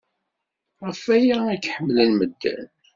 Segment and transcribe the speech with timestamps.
[0.85, 2.65] Ɣef waya ay ken-ḥemmlen medden.